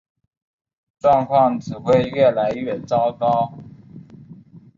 [0.97, 3.53] 状况只会越来越糟糕